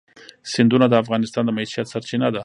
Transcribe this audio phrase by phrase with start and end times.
[0.51, 2.39] سیندونه د افغانانو د معیشت سرچینه ده.